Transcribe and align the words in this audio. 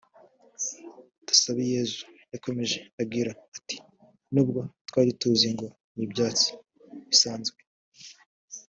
Dusabeyezu 1.27 2.05
yakomeje 2.33 2.77
agira 3.01 3.31
ati 3.57 3.75
“Nubwo 4.33 4.59
twari 4.87 5.11
tuzi 5.19 5.47
ngo 5.55 5.67
ni 5.95 6.03
ibyatsi 6.05 6.49
bisanzwe 7.09 7.59